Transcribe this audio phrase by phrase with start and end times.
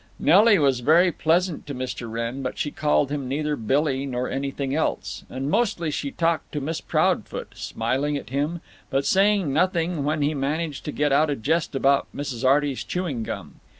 [0.17, 2.09] Nelly was very pleasant to Mr.
[2.11, 6.59] Wrenn, but she called him neither Billy nor anything else, and mostly she talked to
[6.59, 11.35] Miss Proudfoot, smiling at him, but saying nothing when he managed to get out a
[11.35, 12.43] jest about Mrs.
[12.43, 13.59] Arty's chewing gum.